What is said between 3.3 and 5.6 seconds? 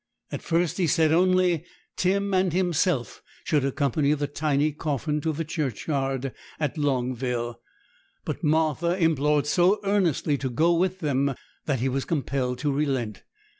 should accompany the tiny coffin to the